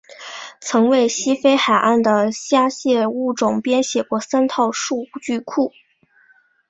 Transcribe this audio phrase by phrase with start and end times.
[0.59, 5.73] 曾为西非海岸的虾蟹物种编写过三套数据库。